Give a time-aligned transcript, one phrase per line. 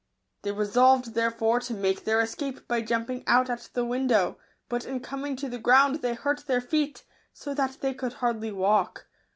[0.41, 4.83] They re solved, therefore, to make their escape by jumping out at the window; but
[4.83, 9.05] in coming to the ground they hurt their feet, so that they could hardly walk.